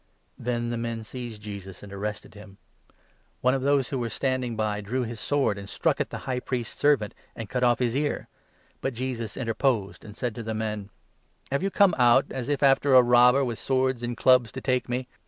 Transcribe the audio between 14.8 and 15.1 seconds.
me?